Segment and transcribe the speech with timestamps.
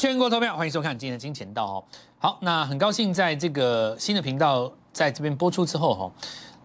[0.00, 1.84] 全国投票，欢迎收看今天的金钱道哦。
[2.18, 6.10] 好，那很高兴在这个新的频道在这边播出之后哈，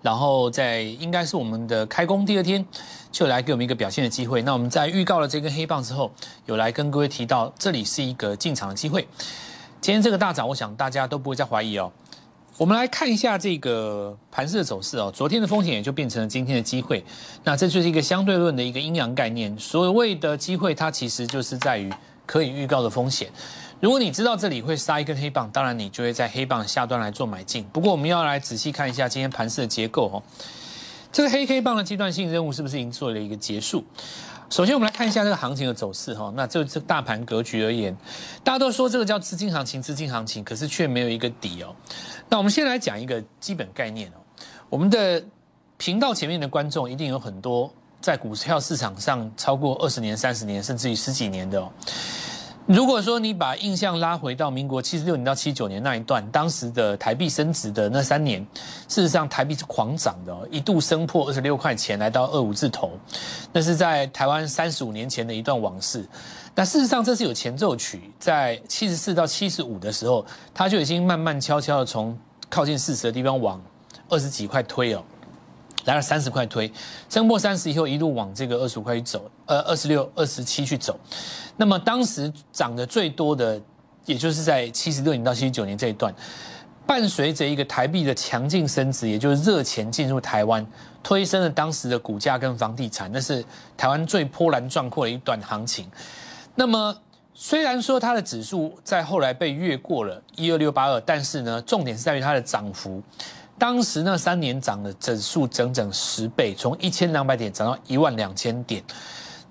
[0.01, 2.65] 然后在应该是我们的开工第二天，
[3.11, 4.41] 就来给我们一个表现的机会。
[4.43, 6.09] 那我们在预告了这根黑棒之后，
[6.45, 9.05] 有来跟各位提到这里是一个进场的机会。
[9.81, 11.91] 今天这个大涨，我想大家都不会再怀疑哦。
[12.55, 15.11] 我们来看一下这个盘势的走势哦。
[15.13, 17.03] 昨天的风险也就变成了今天的机会。
[17.43, 19.53] 那这就是一个相对论的一个阴阳概念。
[19.59, 21.91] 所谓的机会，它其实就是在于。
[22.25, 23.29] 可以预告的风险，
[23.79, 27.63] 如果你知道这里会杀一根黑棒，当然你就会在黑棒下端来做买进。
[27.71, 30.23] 不过我们要来仔细看一下今天盘势的结构哦。
[31.11, 33.83] 这个黑黑棒的阶段性任务是不是已经做了一个结束？
[34.49, 36.31] 首先我们来看一下这个行情的走势哈。
[36.35, 37.95] 那就这大盘格局而言，
[38.43, 41.73] 大家都说这个叫资金行情，资金行情，可是却没有一个底哦。
[42.29, 44.19] 那我们先来讲一个基本概念哦。
[44.69, 45.23] 我们的
[45.77, 47.73] 频道前面的观众一定有很多。
[48.05, 51.67] 在股票市场上超过二十年、三十年，甚至于十几年的。
[52.67, 58.45] 如果说你把印象拉回到民国七十六年到七九年那一段，当时的台币升值的那三年，
[58.87, 62.91] 事实上台币是狂涨的，一度升破二十六块钱，来到二五字头。
[63.51, 66.07] 那是在台湾三十五年前的一段往事。
[66.53, 72.15] 那事实上这是有前奏曲，在七十四到七十五的时候，它就已经慢慢悄悄的从
[72.49, 73.59] 靠近四十的地方往
[74.09, 75.03] 二十几块推哦。
[75.85, 76.71] 来了三十块推，
[77.09, 80.99] 升破三十以后一路往这个二十五块去走，呃，二十六、二十七去走。
[81.57, 83.61] 那么当时涨得最多的，
[84.05, 86.13] 也就是在七十六年到七十九年这一段，
[86.85, 90.65] 伴随着一个台币的强劲升值，也就是热钱进入台湾，
[91.01, 93.43] 推升了当时的股价跟房地产，那是
[93.77, 95.89] 台湾最波澜壮阔的一段行情。
[96.55, 96.95] 那么
[97.33, 103.01] 虽然说它的指数在后来被越过了一二六八二，但是呢，重点是在于它的涨幅。
[103.57, 108.83] 当时那三年涨了整数整整十倍，从一千两百点涨到一万两千点。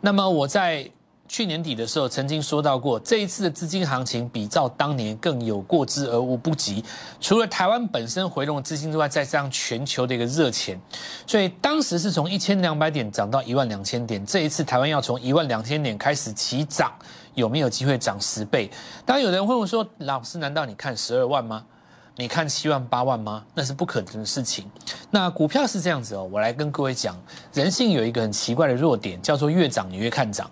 [0.01, 0.89] 那么我在
[1.27, 6.85] 去年底的时候曾经说到过，这一次的资金行情比照当年更有过之而无不及。
[7.19, 10.79] 除了台湾本身回笼资金之外，再加上全球的一个热钱，
[11.27, 14.25] 所以当时是从一千两百点涨到一万两千点。
[14.27, 16.93] 这一次台湾要从一万两千点开始起涨，
[17.35, 18.71] 有没有机会涨十倍？
[19.07, 21.65] 当然有人会问说，老师，难道你看十二万吗？
[22.17, 23.45] 你看七万八万吗？
[23.55, 24.71] 那是不可能的事情。
[25.11, 27.21] 那股票是这样子哦，我来跟各位讲，
[27.53, 30.49] 人性有一个很奇怪的弱点，叫做越涨你越看涨，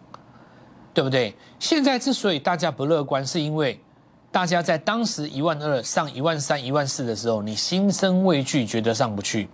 [0.92, 1.32] 对不对？
[1.60, 3.80] 现在之所以大家不乐观，是因为
[4.32, 9.48] 大家在当时一万二上一万三、一万四的时候，你心生畏惧，觉得上不去。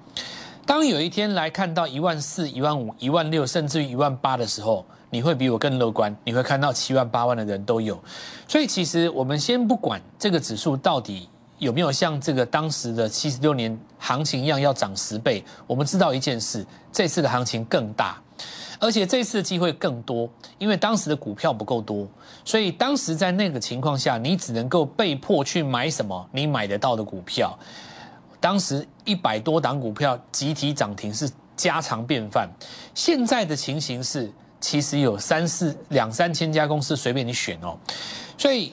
[0.64, 8.02] 当有一天来看到一万四、一万五、一万六，甚至于一万八的时候，你会比我更乐观，你会看到七万八万的人都有。
[8.48, 11.28] 所以其实我们先不管这个指数到底。
[11.58, 15.44] 有没有像这个当时的七十六年行情一样要涨十倍？
[15.66, 18.16] 我们知道一件事，这次的行情更大，
[18.78, 22.06] 而且这次的机会更多，因为当时的股票不够多，
[22.44, 27.58] 所以当时在那个情况下，你只能够被迫去买什么你买得到的股票。
[28.40, 32.48] 当时一百多档股票集体涨停是家常便饭，
[32.94, 37.76] 现在的情形是，其实有三四两三千家公司随便你选哦，
[38.36, 38.72] 所以。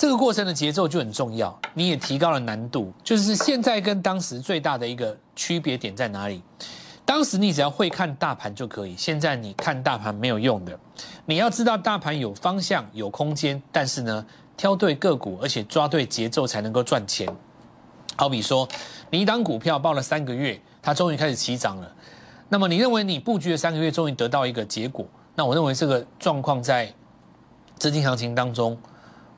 [0.00, 2.90] 这个过程的节奏就很重要，你也提高了难度。
[3.04, 6.42] 就是现在跟当时最大的一个区别点在哪里？
[7.04, 10.80] 当时你只要会看大盘就可以，现在你看大盘没有用的。
[11.26, 14.24] 你要知道大盘有方向、有空间，但是呢，
[14.56, 17.28] 挑对个股，而且抓对节奏才能够赚钱。
[18.16, 18.66] 好比说，
[19.10, 21.92] 你一档股票报了三个月，它终于开始起涨了。
[22.48, 25.06] 那么你认为你布局了三个月，终于得到一个结果？
[25.34, 26.90] 那我认为这个状况在
[27.78, 28.74] 资金行情当中。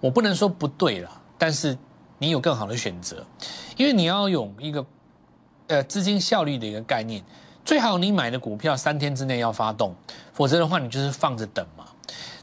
[0.02, 1.08] 我不能说不对了，
[1.38, 1.78] 但是
[2.18, 3.24] 你有更好的选择，
[3.76, 4.84] 因为你要有一个
[5.68, 7.22] 呃资金效率的一个概念，
[7.64, 9.94] 最好你买的股票三天之内要发动，
[10.32, 11.84] 否则的话你就是放着等嘛。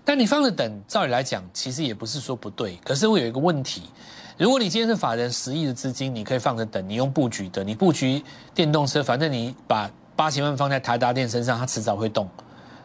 [0.05, 3.83] 但你放着等，照理来讲其实也不是说不对，可是我有一个问题，
[4.37, 8.23] 如果你今天是法人十亿的资金，你可以放着等，你用布局的，你布局
[8.55, 12.25] 电动车，反正你把八千万放在台达电身上，它迟早会动；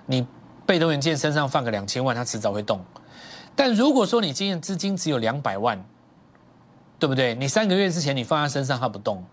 [0.04, 0.26] 你
[0.66, 2.84] 被动元件身上放个两千万，它迟早会动。
[3.56, 5.82] 但如果说你今天资金只有两百万，
[6.98, 7.34] 对不对？
[7.34, 9.24] 你三个月之前你放在身上它不动，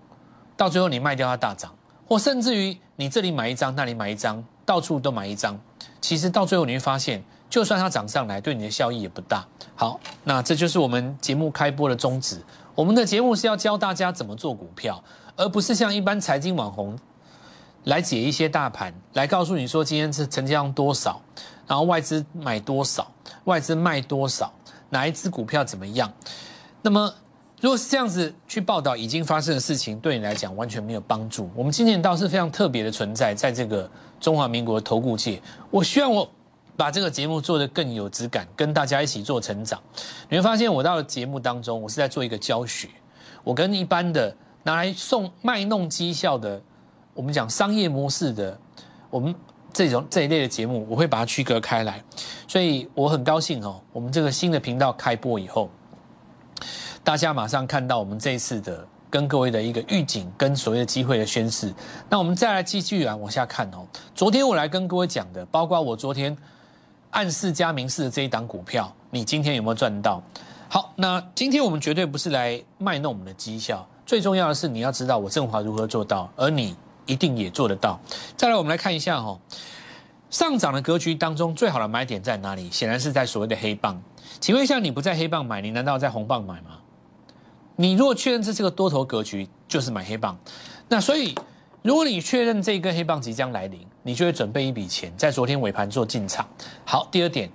[0.55, 1.73] 到最后你卖掉它大涨，
[2.07, 5.59] 或甚至于你这里买一张，那里买一张，到处都买一张，
[5.99, 9.45] 其实到最后你会发现，就算它涨上来，对你的效益也不大。
[9.75, 12.39] 好，那这就是我们节目开播的宗旨。
[12.75, 15.03] 我们的节目是要教大家怎么做股票，
[15.35, 16.97] 而不是像一般财经网红
[17.85, 21.19] 来解一些大盘，来告诉你说今天是成交量多少。
[21.67, 23.09] 然后外资买多少，
[23.45, 24.51] 外资卖多少，
[24.89, 26.11] 哪一只股票怎么样？
[26.81, 27.13] 那么
[27.59, 31.49] 如果是这样子去报道已经发生的事情，对你来讲完全没有帮助。
[31.55, 33.89] 我们今年倒是非常特别的存在，在这个
[34.19, 36.27] 中华民国投顾界，我希望我
[36.75, 39.79] 把这个节目做得更有质感，跟大家一起做成长。
[40.29, 42.89] 你会发现，我到了节目当中，我是在做一个教学。
[43.43, 46.59] 我跟一般的拿来送卖弄绩效的，
[47.13, 48.57] 我们讲商业模式的，
[49.11, 49.35] 我们
[49.73, 52.03] 这种这一类的节目，我会把它区隔开来。
[52.47, 55.69] 所以我很高兴哦，我们这个新的频道开播以后，
[57.03, 58.87] 大家马上看到我们这一次的。
[59.11, 61.73] 跟各位的一个预警，跟所谓的机会的宣示。
[62.09, 63.85] 那我们再来继续啊往下看哦。
[64.15, 66.33] 昨天我来跟各位讲的，包括我昨天
[67.09, 70.23] 暗示加明示的这一档股票，你今天有没有赚到？
[70.69, 76.73] 好，那今天我们绝对不是来卖弄我们的绩效，最重要的是你要知道我振华如何做到，而你
[77.05, 77.99] 一定也做得到。
[78.35, 79.39] 再来，我们来看一下哈，
[80.29, 82.69] 上涨的格局当中最好的买点在哪里？
[82.71, 84.01] 显然是在所谓的黑棒。
[84.39, 86.79] 请问一下，你不在黑棒买，你难道在红棒买吗？
[87.75, 90.37] 你如果确认这是个多头格局，就是买黑棒。
[90.87, 91.35] 那所以，
[91.81, 96.47] 如果你确认这一根黑棒即将来临，你就会准备一笔钱，在昨天尾盘做进场。
[96.85, 97.49] 好，第二点，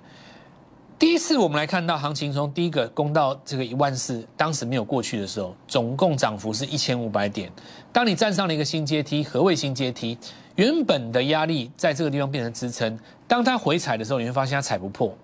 [0.98, 7.52] 第一次我们来看到行情从第一个攻到这个一万四，当时没有过去的时候，总共涨幅是一千五百点。
[7.92, 10.16] 当你站上了一个新阶梯，何谓新阶梯？
[10.54, 12.98] 原本的压力在这个地方变成支撑，
[13.28, 15.14] 当它回踩的时候，你会发现它踩不破。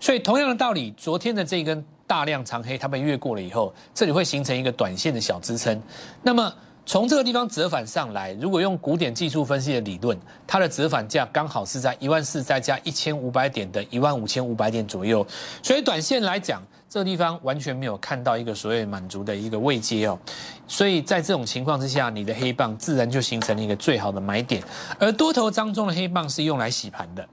[0.00, 1.84] 所以同样的道理，昨天的这根。
[2.10, 5.80] 大量长黑，它被越过了以后，这里会形成一个短线的小支撑。
[6.24, 6.52] 那么
[6.86, 15.24] 从这个地方折返上来，如果用古典技术分析的理论，它的折返价刚好是在一万四再加一千五百点的一万五千五百点左右。
[15.62, 20.18] 所以短线来讲，这个地方完全没有看到一个所谓满足的一个位阶哦。
[20.66, 24.60] 所以在这种情况之下，你的黑棒自然就形成了一个最好的买点。
[24.98, 27.28] 而多头当中的黑棒是用来洗盘的。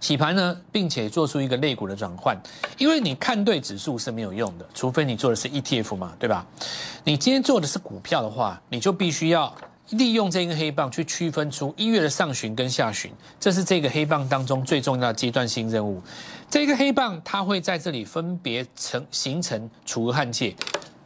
[0.00, 2.36] 洗盘呢，并且做出一个类股的转换，
[2.76, 6.46] 因为你看对指数是没有用的，除非你做的是 ETF 嘛，对吧？
[7.04, 9.54] 你今天做的是股票的话，你就必须要
[9.90, 13.10] 利用这根黑棒去区分出一月的上旬跟下旬，
[13.40, 16.02] 这是这个黑棒当中最重要的阶段性任务。
[16.50, 20.54] 这个黑棒它会在这里分别成形成楚河汉界，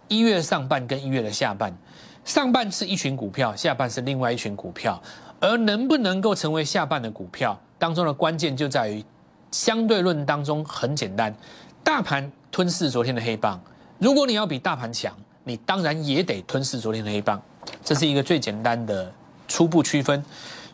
[0.09, 1.77] 一月上半跟一月的下半，
[2.25, 5.00] 上半是一群股票，下半是另外一群股票，
[5.43, 7.59] 而能不能够成为下半的股票？
[7.77, 9.05] 当中的关键就在于
[9.50, 11.35] 相对论当中很简单，
[11.83, 13.61] 大盘吞噬昨天的黑棒，
[13.99, 15.12] 如果你要比大盘强，
[15.43, 17.43] 你当然也得吞噬昨天的黑棒，
[17.83, 19.12] 这是一个最简单的
[19.49, 20.25] 初步区分。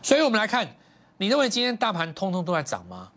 [0.03, 0.67] 所以我们来看，
[1.17, 3.09] 你认为今天大盘通通都在涨吗？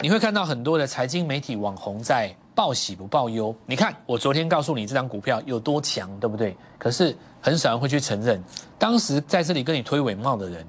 [0.00, 3.56] 你会看到很多的财经媒体网红在报喜不报忧。
[3.64, 6.54] 你看我昨天告诉你这张股票有多强，对不对？
[6.78, 8.42] 可是很少人会去承认，
[8.78, 10.62] 当时在这里跟你推尾帽的人。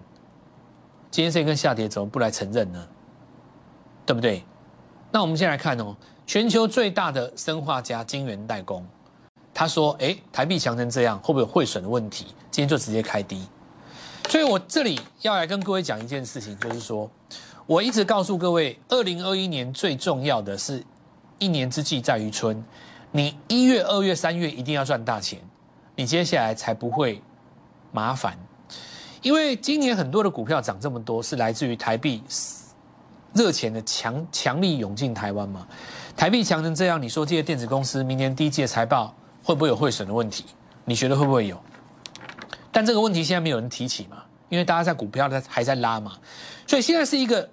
[1.11, 2.87] 今天这根下跌怎么不来承认呢？
[4.05, 4.43] 对不对？
[5.11, 8.85] 那我们先来看哦，全球最大的生化家金圆代工，
[9.53, 13.45] 他说：“哎，台币强成这样，会不会有汇损的问题？”今天就直接开低。
[14.29, 17.09] 所以我这里要来跟各位讲一件事情，就是说，
[17.65, 20.81] 我一直告诉各位，二零二一年最重要的是
[21.39, 22.63] 一年之计在于春，
[23.11, 25.39] 你一月、二月、三月一定要赚大钱，
[25.95, 27.21] 你接下来才不会
[27.91, 28.37] 麻烦。
[29.21, 32.23] 因为今年很多的股票涨这么多，是来自于台币
[33.33, 35.67] 热钱的强强力涌进台湾嘛？
[36.17, 40.45] 台币强成这样，你说这些电子公司明年第一季的财报会不会有汇损的问题？
[40.85, 41.61] 你觉得会不会有？
[42.71, 44.23] 但这个问题现在没有人提起嘛？
[44.49, 46.17] 因为大家在股票在还在拉嘛，
[46.65, 47.47] 所以现在是一个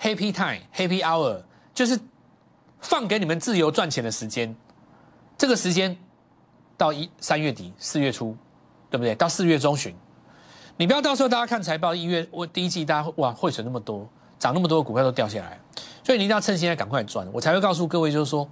[0.00, 1.40] happy time happy hour，
[1.74, 1.98] 就是
[2.80, 4.54] 放给你们自由赚钱的时间。
[5.36, 5.96] 这个时间
[6.76, 8.36] 到一三月底四月初，
[8.90, 9.14] 对不对？
[9.14, 9.94] 到四月中旬。
[10.76, 14.08] 你不要到时候大家看财报，一月我第一季大家哇汇损那么多，
[14.40, 15.60] 涨那么多股票都掉下来，
[16.02, 18.48] 所以你一定要趁现在赶快赚，我才会告诉各位，就是说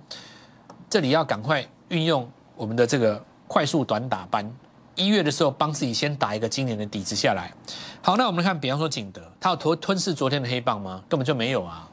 [0.89, 4.49] 这里要赶快运用我们的这个快速短打班，
[4.95, 7.53] 一月的时候帮自己先打一个今年的底子下来。
[8.01, 11.03] 好，那我们看，比方说景德，它有吞吞噬昨天的黑棒吗？
[11.09, 11.91] 根本就没有啊，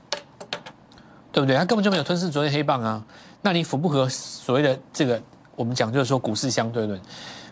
[1.32, 1.56] 对不对？
[1.56, 3.04] 它根本就没有吞噬昨天黑棒啊。
[3.42, 5.20] 那你符不符合所谓的这个
[5.56, 7.02] 我们讲就是说股市相对论？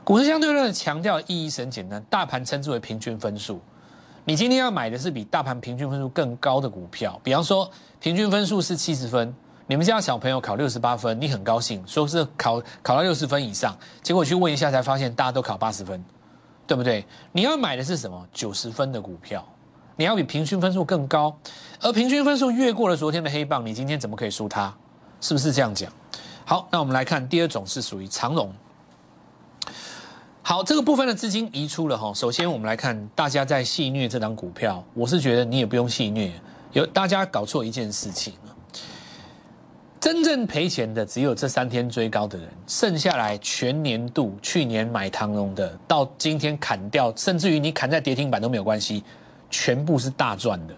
[0.08, 3.60] 股市相对论强调意义是很简单，大盘称之为平均分数。
[4.24, 9.36] 你今天要买的是比大盘平均分数更高的股票，比方说平均分数是七十分，
[9.68, 16.02] 你们家小朋友考六十八分，你很高兴，说是考考到六十分以上，结果去问一下才发现大家都考八十分，
[16.66, 17.06] 对不对？
[17.34, 18.26] 你要买的是什么？
[18.32, 19.46] 九十分的股票，
[19.98, 21.38] 你要比平均分数更高，
[21.82, 24.74] 而平均分数越过了昨天的黑棒，你今天怎么可以输它？
[25.20, 25.92] 是不是这样讲？
[26.46, 28.50] 好，那我们来看第二种是属于长龙。
[30.50, 32.14] 好，这个部分的资金移出了哈。
[32.14, 36.32] 首先，我们来看大家在戏虐这张股票，我是觉得你也不用戏虐。
[36.72, 38.34] 有大家搞错一件事情
[40.00, 49.04] 真正赔钱的只有这三天追高的人，剩下来全年度去年买唐龙的，到今天砍掉，甚至于你砍在跌停板都没有关系，
[49.50, 50.74] 全部是大赚的。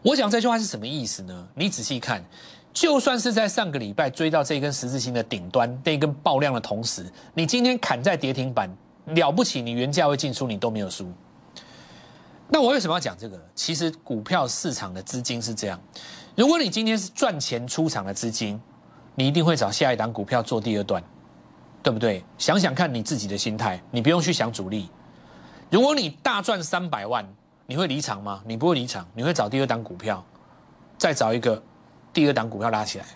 [0.00, 1.48] 我讲这句话是什么意思呢？
[1.54, 2.24] 你仔细看，
[2.72, 7.04] 就算是在上个礼拜追到这根十字星的顶端，那根爆量的同时，
[7.34, 8.74] 你今天砍在跌停板，
[9.06, 11.12] 了不起，你原价位进出你都没有输。
[12.48, 13.40] 那我为什么要讲这个？
[13.54, 15.80] 其实股票市场的资金是这样，
[16.36, 18.60] 如果你今天是赚钱出场的资金，
[19.14, 21.02] 你一定会找下一档股票做第二段，
[21.82, 22.22] 对不对？
[22.36, 24.90] 想想看你自己的心态，你不用去想主力。
[25.70, 27.26] 如果你大赚三百万，
[27.66, 28.42] 你会离场吗？
[28.46, 30.22] 你不会离场，你会找第二档股票，
[30.98, 31.62] 再找一个
[32.12, 33.06] 第二档股票拉起来。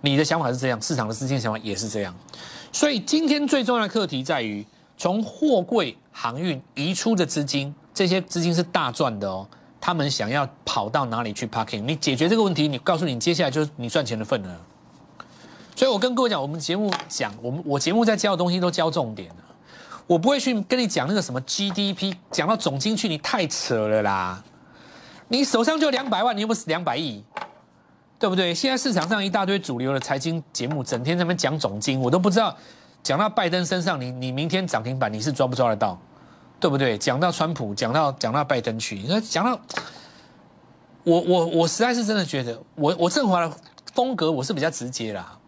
[0.00, 2.14] 你的想法是这样，市场的资金想法也是这样。
[2.72, 4.66] 所以今天最重要的课题在于，
[5.00, 9.48] 从货柜航运移出的资金，这些资金是大赚的哦。
[9.80, 11.80] 他们想要跑到哪里去 parking？
[11.80, 14.54] 你解决这个问题，你告诉你接下来就是你赚钱的份额。
[15.74, 19.36] 所以我跟各位讲，我们节目讲，我们我节目在教的东西都教重点了。
[20.06, 24.44] 我不会去跟你讲那个什么 GDP，讲到总金去，你太扯了啦！
[25.28, 27.24] 你手上就两百万，你又不是两百亿，
[28.18, 28.54] 对不对？
[28.54, 32.54] 现在市场上一大堆主流的财经节目，整天在那边讲总金，我都不知道
[33.02, 35.98] 讲到拜登身上，你你明天涨停板你是抓不抓得到，
[36.58, 36.96] 对不对？
[36.98, 39.58] 讲到川普，讲到讲到拜登去，那讲到
[41.04, 43.52] 我我我实在是真的觉得，我我振华的
[43.94, 45.38] 风格我是比较直接啦，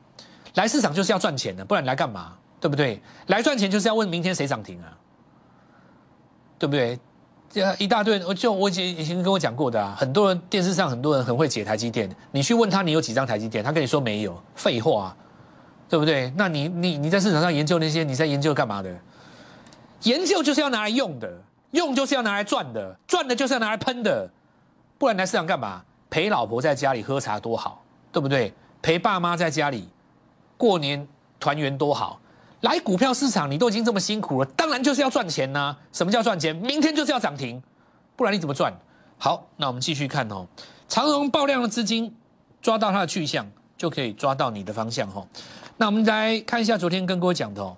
[0.54, 2.32] 来市场就是要赚钱的，不然来干嘛？
[2.60, 3.02] 对不对？
[3.26, 4.96] 来赚钱就是要问明天谁涨停啊？
[6.58, 6.98] 对不对？
[7.50, 15.14] 这一大堆，我就我以前以前跟我讲过的啊，很多人电视上很多人很会解台积电，你去问他你有几张台积电，他跟你说没有，废话，
[15.92, 16.32] 对不对？
[16.38, 18.90] 那你你你在市场上研究那些，你在研究干嘛的？
[20.04, 21.30] 研究就是要拿来用的，
[21.72, 24.26] 用就是要拿来赚的，赚的就是要拿来喷的，
[24.96, 25.82] 不然来市场干嘛？
[26.08, 28.54] 陪老婆在家里喝茶多好，对不对？
[28.80, 29.86] 陪爸妈在家里
[30.56, 31.06] 过年
[31.38, 32.18] 团圆多好。
[32.62, 35.76] 来股票市场，你都已经这么辛苦了，当然就是要赚钱呐。
[35.92, 36.56] 什么叫赚钱？
[36.56, 37.62] 明天就是要涨停，
[38.16, 38.72] 不然你怎么赚？
[39.18, 40.46] 好，那我们继续看哦。
[40.88, 42.16] 长荣爆量的资金
[42.62, 43.46] 抓到它的去向，
[43.76, 45.22] 就可以抓到你的方向哈。
[45.76, 47.76] 那我们来看一下昨天跟各位讲的哦。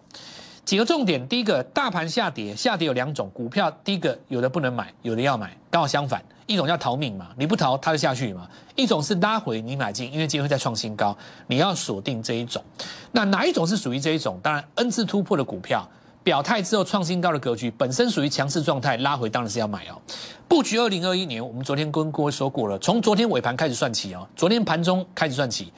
[0.65, 11.15] 几个重点，第一个，大盘下跌，下跌有两种股票，第一个有的不能买，有的要买，刚好相反，一种叫逃命嘛，你不逃它就下去嘛；一种是拉回你买进，因为今天会再创新高，
[11.49, 12.65] 你要锁定这一种。
[13.13, 14.41] 那哪一种是属于这一种？
[14.43, 15.87] 当然，N 次突破的股票
[16.23, 20.01] 表态之后创新高的格局，本身属于强势状态，拉回当然是要买哦。
[20.49, 25.71] 布局二零二一年，我们昨天跟各位说过了，从昨天尾盘开始算起哦，昨天盘中开始算起，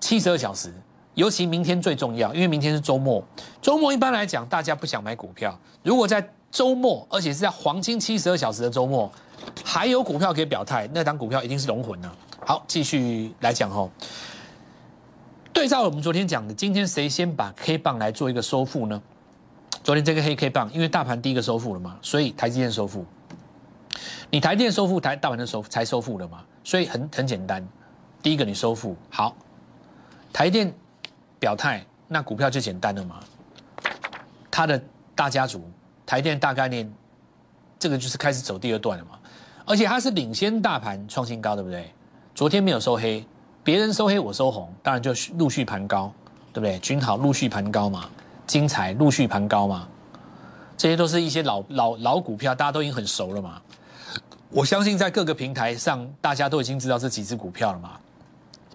[0.00, 0.72] 七十二小时。
[1.16, 3.24] 尤其明天最重要，因为明天是周末。
[3.62, 5.58] 周末一般来讲，大家不想买股票。
[5.82, 9.10] 如果在周末，而且是在黄金七十二小时的周末，
[9.64, 12.16] 还有股票可以表态，那档股票一定是龙魂了。
[12.44, 13.90] 好，继续来讲吼。
[15.54, 19.00] 对照我们昨天讲的，今天谁先把 K 棒来做一个收复呢？
[19.82, 23.06] 昨天这个黑 K 棒，因为大盘第一个收复了嘛，所以台积电收复。
[24.30, 27.66] 你台电收复，台大盘的收才收复了嘛，所以很很简单。
[28.22, 29.34] 第一个你收复好，
[30.30, 30.70] 台电。
[31.46, 33.20] 表态，那股票就简单了嘛。
[34.50, 34.82] 他的
[35.14, 35.70] 大家族，
[36.04, 36.92] 台电大概念，
[37.78, 39.12] 这个就是开始走第二段了嘛。
[39.64, 41.88] 而且它是领先大盘创新高，对不对？
[42.34, 43.24] 昨天没有收黑，
[43.62, 46.12] 别人收黑我收红，当然就陆续盘高，
[46.52, 46.80] 对不对？
[46.80, 48.08] 君好陆续盘高嘛，
[48.44, 49.86] 精彩陆续盘高嘛，
[50.76, 53.62] 这些都是一些老老老股票，大家都已经很熟了嘛。
[54.50, 57.92] 我相信在各个平台上，大家都已经知道这几只股票了嘛。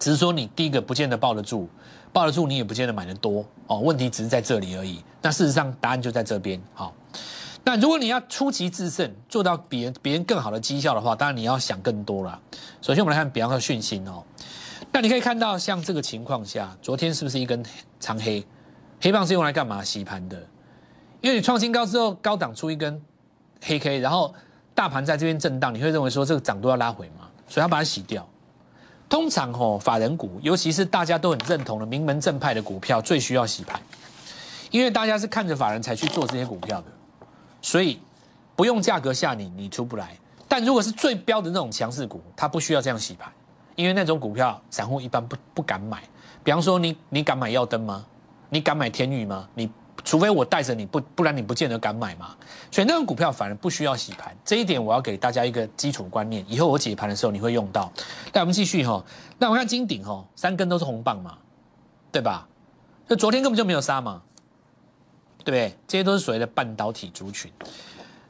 [0.01, 1.69] 只是说你第一个不见得抱得住。
[2.13, 5.01] 抱得住你也不见得买的多哦，问题只是在这里而已。
[5.21, 6.61] 那事实上答案就在这边。
[6.73, 6.93] 好，
[7.63, 12.37] 那如果你要出奇制胜，做到比人别人更好的绩效的话，当然你要想更多了。
[12.81, 14.21] 首先我们来看，比方说讯息哦，
[14.91, 17.63] 那你可以看到像这个情况下，昨天是不是一根
[17.97, 18.45] 长黑？
[18.99, 19.81] 黑棒是用来干嘛？
[19.81, 20.37] 洗盘的。
[21.21, 23.01] 因为你创新高之后，高档出一根
[23.61, 24.33] 黑 K，然后
[24.75, 27.29] 大盘在这边震荡，你会认为说这个涨都要拉回嘛？
[27.47, 28.27] 所以要把它洗掉。
[29.11, 33.77] 通常吼，法人股，尤其是大家都很认同的名门正派的股票，最需要洗盘，
[34.71, 36.87] 因为大家是看着法人才去做这些股票的，
[37.61, 37.99] 所以
[38.55, 40.15] 不用价格吓你，你出不来。
[40.47, 43.29] 但如果是最标的那种强势股，它不需要这样洗盘，
[43.75, 46.01] 因为那种股票散户一般不不敢买。
[46.41, 48.05] 比方说，你你敢买耀灯吗？
[48.47, 49.49] 你敢买天宇吗？
[49.55, 49.69] 你？
[50.03, 52.35] 除非我带着你不，不然你不见得敢买嘛。
[52.71, 57.91] 所以那种股票反而不需要洗盘，这一点我要给大家一个基础观念，以后我解盘的时候你会用到。
[58.31, 59.03] 那我们继续哈，
[59.37, 61.37] 那我看金鼎哈，三根都是红棒嘛，
[62.11, 62.47] 对吧？
[63.09, 64.21] 就昨天根本就没有杀嘛，
[65.39, 65.77] 对不对？
[65.85, 67.51] 这些都是所谓的半导体族群。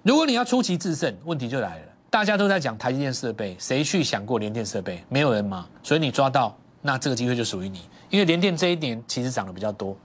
[0.02, 5.04] 如果你要出奇制胜，问题就来了，大家都在讲台积电设备，谁去想过联电设备？
[5.08, 5.68] 没有人嘛。
[5.84, 9.96] 所以你抓到，那这个机会就属于你，因为联电这一点其实涨得比较多。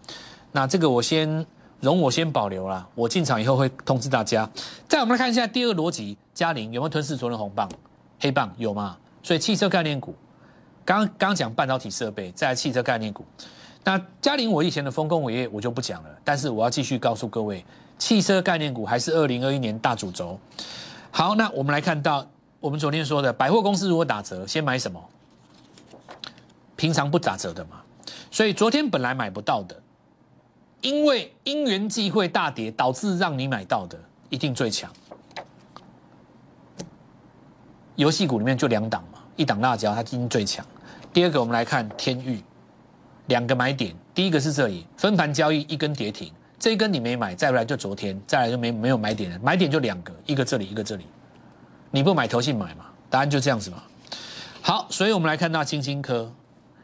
[0.53, 1.47] 那这个我先。
[1.81, 4.49] 容我先保留啦，我进场以后会通知大家。
[4.89, 7.71] 再我们来看一下第二逻辑，嘉玲有没有吞噬昨天红棒、
[8.19, 8.53] 黑棒？
[8.57, 8.97] 有吗？
[9.23, 10.15] 所以汽车概念股，
[10.85, 13.25] 刚刚讲半导体设备，再来汽车概念股。
[13.85, 17.65] 那嘉玲，我以前的丰功伟业我就不讲了，但是我要继续告诉各位，
[17.99, 20.39] 汽车概念股还是二零二一年大主轴。
[21.11, 22.27] 好，那我们来看到
[22.59, 25.01] 我们昨天说的，百货公司如果打折，先买什么？
[26.75, 27.83] 平常不打折的嘛。
[28.31, 29.81] 所以昨天本来买不到的，
[30.81, 34.91] 因为因缘际会大跌，导致让你买到的一定最强。
[37.97, 40.65] 游戏股里面就两档嘛，一档辣椒它今天最强。
[41.13, 42.43] 第二个我们来看天域，
[43.29, 51.07] 两个买点，第一个是这里分盘交易一根跌停，这一根你没买，再不来就昨天，再来就没没有买点了，买点就两个，一个这里一个这里，
[51.91, 52.85] 你不买投信买嘛？
[53.09, 53.83] 答案就这样子嘛。
[54.61, 56.31] 好，所以我们来看到青青科，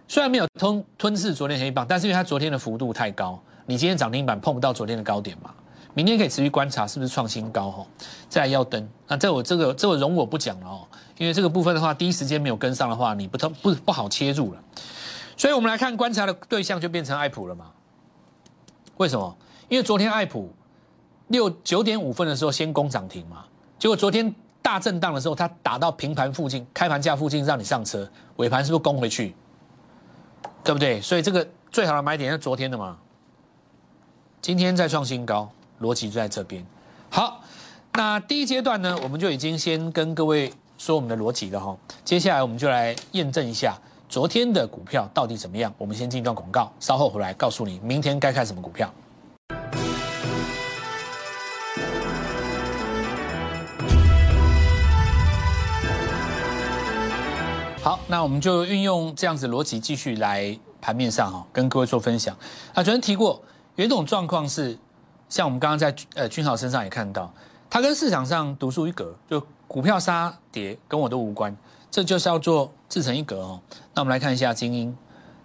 [0.08, 5.50] 虽然没有吞吞噬昨天黑棒，但是因为它昨天的幅度太高，你今天涨停板碰不到昨天的高点嘛。
[5.94, 7.86] 明天可以持续观察是不是创新高哈，
[8.26, 10.88] 再来要登，那这我这个这我容我不讲了哦，
[11.18, 14.60] 因为这个部分的话，第一时间没有跟上的话，你不不不好切入了，
[15.36, 17.66] 所以我们来看观察的对象就变成爱普了嘛？
[18.96, 19.36] 为什么？
[19.68, 20.50] 因为昨天爱普
[21.28, 23.44] 六九点五分的时候先攻涨停嘛，
[23.78, 29.34] 结果昨天大震荡的时候，它打到平盘附近，开盘价附近让你上车，尾盘是不是攻回去？
[30.64, 31.02] 对不对？
[31.02, 32.96] 所以这个最好的买点是昨天的嘛，
[34.42, 35.48] 今天再创新高。
[35.80, 36.66] 逻辑就在这边。
[37.08, 37.40] 好，
[37.92, 41.76] 那第一阶段呢，我们就已经先跟各位说我们的逻辑了哈。
[42.04, 45.72] 接下来我们就来验证一下昨天的股票到底怎么样。
[45.78, 48.92] 我们先进一段广告，稍后回来告诉你明天该看什么股票。
[57.80, 62.36] 好，那我们就运用这样子逻辑继续来盘面上哈，跟各位做分享。
[62.74, 63.40] 啊，昨天提过
[63.76, 64.78] 有一种状况是。
[65.28, 67.32] 像我们刚刚在呃君豪身上也看到，
[67.70, 71.56] 它跟市场上独树一格，就股票杀跌跟我都无关，
[71.90, 73.58] 这就是要做自成一格哦。
[73.94, 74.94] 那我们来看一下精英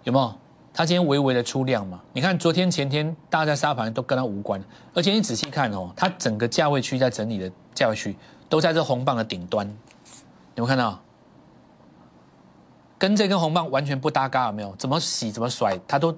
[0.04, 0.34] 有没有？
[0.74, 2.02] 他今天微微的出量嘛？
[2.12, 8.14] 你看昨天前天大家在杀盘都跟他无关，而且你仔细看哦，它整个价位区在整理的价位区
[8.46, 9.66] 都在这红棒的顶端，
[10.54, 11.00] 有没有看到？
[12.98, 14.76] 跟这根红棒完全不搭嘎，有没有？
[14.76, 16.14] 怎么洗怎么甩，它都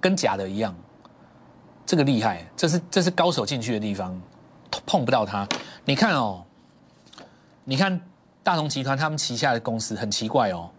[0.00, 0.72] 跟假的一样。
[1.84, 4.20] 这个厉害，这是这是高手进去的地方，
[4.86, 5.46] 碰不到它。
[5.84, 6.44] 你看哦，
[7.64, 8.00] 你看
[8.42, 10.70] 大同集团他们旗下的公司很奇怪哦，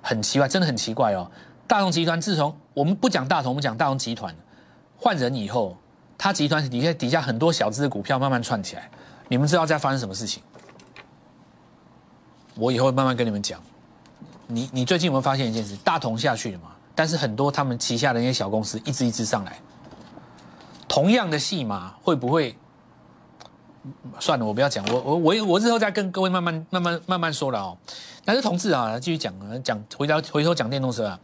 [0.00, 1.30] 很奇怪，真的很奇怪哦。
[1.66, 4.34] 大同集团自从我们不讲大同，我们讲大同集团
[4.96, 5.76] 换人以后，
[6.16, 8.90] 他集团底下底下很多小资的股票慢慢串起来。
[9.28, 10.42] 你们知道在发生什么事情？
[12.56, 13.60] 我以后慢慢跟你们讲。
[14.46, 15.76] 你你最近有没有发现一件事？
[15.84, 16.70] 大同下去了嘛？
[16.94, 19.56] 但是很多他们旗下的那些小公司一只一只上来。
[20.90, 22.54] 同样的戏码会不会？
[24.18, 27.78] 算了，我不要讲，我我我我日后再跟各位慢慢慢慢慢慢说了哦。
[28.24, 31.18] 但是同志啊，继续讲啊，讲回头回头讲电动车啊。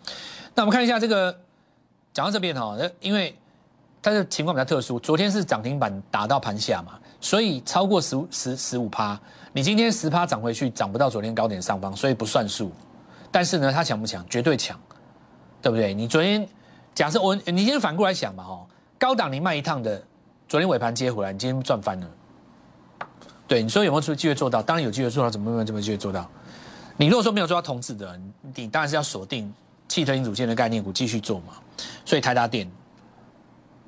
[0.55, 1.37] 那我们看一下这个，
[2.15, 3.37] 讲到这边哈，因为
[4.01, 9.21] 它的情况比较特殊，昨天是涨停板打到盘下嘛，所以超过十十十五趴，
[9.53, 12.73] 你今天十趴涨回去，涨不到昨天高点上方，所以不算数。
[13.33, 14.25] 但是呢，它强不强？
[14.31, 14.81] 绝对强，
[15.61, 15.93] 对不对？
[15.93, 16.49] 你昨天
[16.95, 18.67] 假设我，你先反过来想嘛，哈。
[18.99, 20.03] 高档你卖一趟的，
[20.49, 22.07] 昨天尾盘接回来，你今天赚翻了。
[23.47, 24.63] 对，你说有没有机会做到？
[24.63, 26.29] 当然有机会做到，怎么没有这么机会做到？
[26.97, 28.19] 你如果说没有做到同质的，
[28.55, 29.53] 你当然是要锁定
[29.87, 31.53] 汽车零组件的概念股继续做嘛。
[32.05, 32.69] 所以台达电，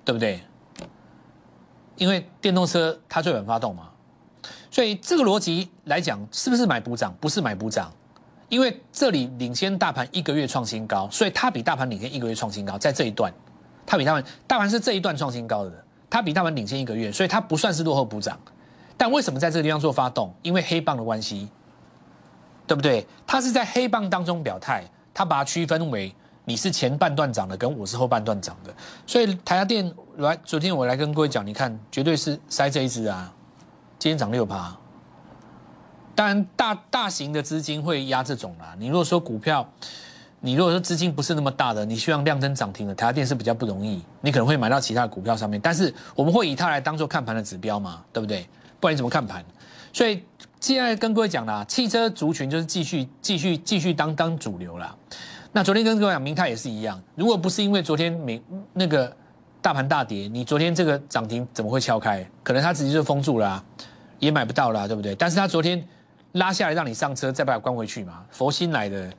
[0.05, 0.41] 对不对？
[1.97, 3.89] 因为电动车它最晚发动嘛，
[4.71, 7.13] 所以这个逻辑来讲，是不是买补涨？
[7.19, 7.91] 不是买补涨，
[8.49, 13.33] 因为这里领先大盘一个月创新高，所以它比大盘领先一个月创新高，在这一段。
[13.91, 15.73] 它比他们大盘是这一段创新高的，
[16.11, 18.39] 它比他们领先一个月，所以它不算是落后补涨。
[18.99, 20.31] 但为什么在这个地方做发动？
[20.43, 21.49] 因为黑棒的关系，
[22.67, 23.07] 对不对？
[23.27, 28.71] 它是在黑棒当中表态，它把它区分为你是前半段涨的，跟我是后半段涨的。
[29.07, 33.33] 所以台下电来，昨天我来跟各位讲，你看绝对是塞这一支啊，
[33.99, 34.77] 今天涨六趴。
[36.15, 38.75] 当然大大型的资金会压这种啦。
[38.79, 39.67] 你如果说股票。
[40.41, 48.49] 你如果说资金不是那么大的，你希望量增涨停的，台达电是比较不容易，你可能会买到其他的股票上面，但是我们会以它来当做看盘的指标嘛，对不对？
[48.79, 49.45] 不然你怎么看盘？
[49.93, 50.23] 所以
[50.61, 54.95] 现在跟各位讲啦，汽车族群就是继续继续继续当当主流啦。
[55.51, 58.41] 那昨天跟各位讲，明泰也是一样，如果不是因为昨天明
[58.73, 59.13] 那个
[59.61, 62.25] 大盘大跌，你昨天这个涨停怎么会敲开？
[62.45, 63.61] 可能它直接就封住了，
[64.21, 65.17] 也买不到了，对不对？
[65.17, 65.83] 但是它昨天
[66.33, 69.13] 拉下来让你上车，再把它关回去嘛，佛心来的。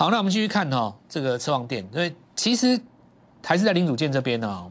[0.00, 2.80] 好，那我们继续看哈，这个车王店，所以其实
[3.44, 4.70] 还是在零组件这边呢。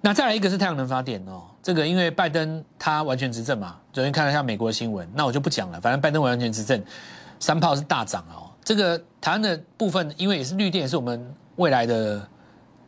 [0.00, 6.82] 那再来一个是太阳能发电哦，这个因为拜登他完全执政嘛，昨天看了一下美国的新闻，那我就不讲了，反正拜登完全执政，
[7.38, 8.50] 三炮是大涨哦。
[8.64, 12.28] 这个台湾的部分，因为也是绿电，也是我们未来的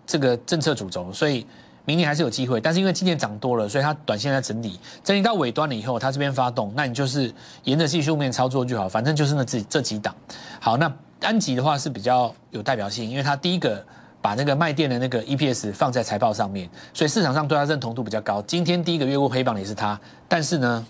[0.04, 1.46] 这个政策主轴，所以
[1.84, 2.60] 明年还是有机会。
[2.60, 7.32] 但是因为今年涨多了，所以它短线在整理，整理到尾端了以后，它这边发动，那你就是
[7.64, 10.14] 沿着技术面操作就好，反正就是那这这几档。
[10.60, 13.84] 好，那安吉的话是比较有代表性，因为它第一个
[14.20, 18.40] 把那个卖电的那个 EPS 放在财报上面，所以市场上对它认同度比较高。
[18.42, 20.86] 今天第一个越过黑榜也是它，但是呢，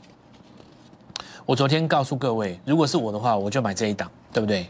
[1.46, 4.66] 我昨天告诉各位，如果是我的话，我就买这一档，对不对？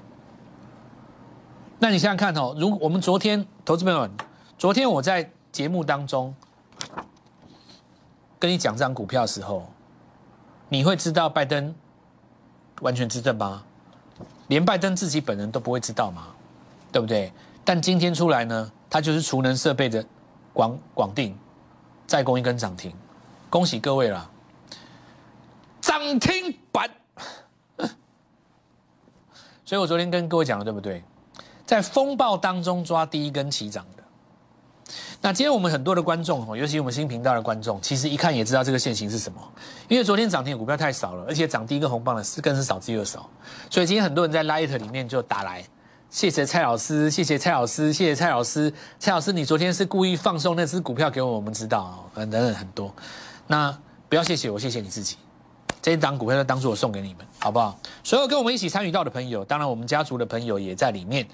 [1.78, 4.10] 那你想想看哦，如我们昨天投资朋友们，
[4.56, 6.34] 昨天我在节目当中
[8.38, 9.70] 跟你讲这张股票的时候，
[10.68, 11.72] 你会知道拜登
[12.80, 13.62] 完全执政吗？
[14.48, 16.28] 连拜登自己本人都不会知道吗？
[16.90, 17.32] 对不对？
[17.64, 20.04] 但今天出来呢，它就是储能设备的
[20.52, 21.38] 广广定
[22.06, 22.92] 再攻一根涨停，
[23.48, 24.30] 恭喜各位了，
[25.80, 26.90] 涨停板。
[29.64, 31.04] 所以我昨天跟各位讲了，对不对？
[31.64, 34.01] 在风暴当中抓第一根起涨的。
[35.24, 39.40] 那今天我们很多的观众哦，尤其我们新频道的观众，其实一看也知道这个现形是什么。
[39.88, 43.30] 因为昨天涨停的股票太少了，而且涨第一个红棒的是更是少之又少，
[43.70, 45.64] 所以今天很多人在 Light 里面就打来，
[46.10, 52.92] 谢谢蔡老师，谢谢蔡老师，谢谢蔡老师，蔡老师你昨天是故意放送那只股票给我们，知道哦，等等很多。
[53.46, 53.72] 那
[54.08, 55.16] 不要谢谢我，谢谢你自己，
[55.80, 57.78] 这一档股票就当做我送给你们，好不好？
[58.02, 61.24] 所有跟我们一起参与到的朋友，当然我们家族的朋友也在里面。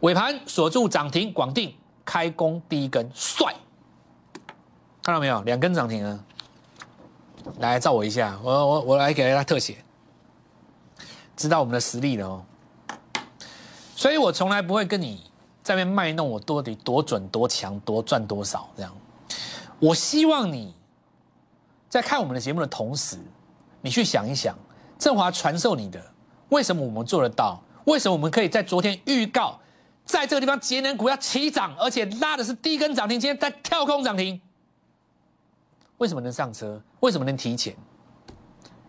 [0.00, 1.74] 尾盘锁住涨停，广定
[2.06, 3.52] 开工第一根，帅，
[5.02, 5.42] 看到没有？
[5.42, 6.24] 两根涨停啊！
[7.58, 9.76] 来照我一下，我我我来给大家特写，
[11.36, 12.44] 知道我们的实力了哦。
[13.96, 15.22] 所以我从来不会跟你
[15.62, 18.92] 在那边卖弄我到底多准、多强、多赚多少这样。
[19.78, 20.74] 我希望你
[21.88, 23.18] 在看我们的节目的同时，
[23.80, 24.56] 你去想一想，
[24.98, 26.00] 振华传授你的，
[26.50, 27.60] 为什么我们做得到？
[27.84, 29.58] 为什么我们可以在昨天预告？
[30.06, 34.40] 在这个地方，节能股要起涨，而且拉的是第一根涨停，今天在跳空涨停。
[35.98, 36.80] 为什么能上车？
[37.00, 37.76] 为什么能提前？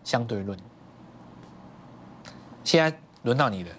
[0.04, 0.58] 相对论，
[2.64, 3.70] 现在轮到你了。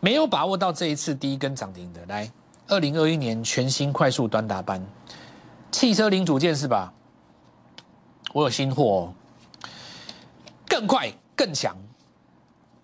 [0.00, 2.30] 没有把握到这一次第一根涨停的，来，
[2.68, 4.80] 二零二一年全新快速短打班，
[5.72, 6.92] 汽车零组件是吧？
[8.32, 9.14] 我有新货哦，
[10.68, 11.76] 更快更强，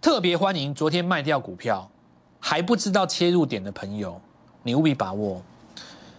[0.00, 1.88] 特别欢迎昨天卖掉股票。
[2.44, 4.20] 还不知道切入点的朋友，
[4.64, 5.40] 你务必把握。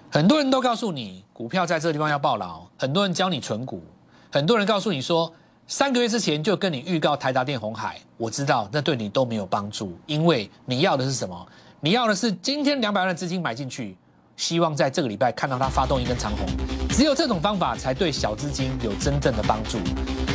[0.09, 2.61] 很多人都告诉你，股票在这个地方要爆牢。
[2.79, 3.83] 很多人教你存股，
[4.31, 5.29] 很多人告诉你说，
[5.67, 7.99] 三个月之前就跟你预告台达电、红海。
[8.15, 11.45] 我知道，那对你都没有帮助，因为你要的是什么？
[11.81, 13.97] 你要的是今天两百万的资金买进去，
[14.37, 16.47] 希望在这个礼拜看到它发动一根长红。
[16.91, 19.77] 只有这种方法才对小资金有真正的帮助。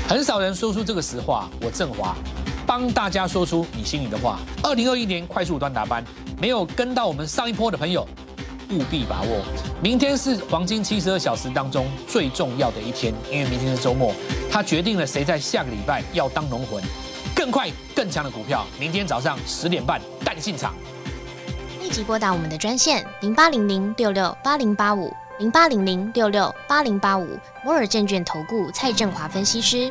[0.06, 2.14] 很少人说出这个实话，我振华。
[2.68, 4.40] 帮大家说出你心里的话。
[4.62, 6.04] 二零二一年快速端打班，
[6.38, 8.06] 没有跟到我们上一波的朋友，
[8.70, 9.42] 务必把握。
[9.82, 14.12] 明天是黄金七十二小时当中最重要的一天，因为明天是周末，
[14.50, 16.84] 它决定了谁在下个礼拜要当龙魂。
[17.34, 20.74] 更快更强的股票，明天早上十点半带你进场。
[21.80, 27.26] 立即拨打我们的专线零八零零六六八零八五零八零零六六八零八五
[27.64, 29.90] 摩尔证券投顾蔡振华分析师。